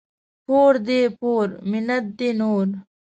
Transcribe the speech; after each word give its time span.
پور 0.45 0.73
دي 0.87 1.01
پور، 1.19 1.47
منت 1.71 2.05
دي 2.17 2.29
نور. 2.39 2.67